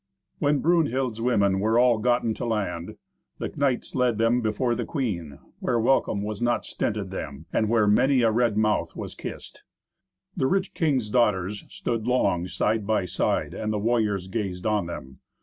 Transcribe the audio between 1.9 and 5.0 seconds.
gotten to land, the knights led them before the